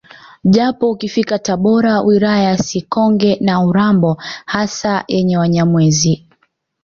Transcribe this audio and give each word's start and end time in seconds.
Japo 0.43 0.89
ukifika 0.91 1.39
Tabora 1.39 2.01
wilaya 2.01 2.43
ya 2.43 2.57
Sikonge 2.57 3.37
na 3.41 3.61
Urambo 3.65 4.17
hasa 4.45 5.03
yenye 5.07 5.37
Wanyamwezi 5.37 6.25